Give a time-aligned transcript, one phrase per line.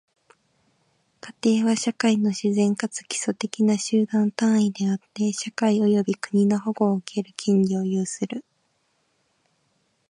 [1.19, 8.43] 家庭は、社会の自然かつ基礎的な集団単位であって、社会及び国の保護を受ける権利を有する。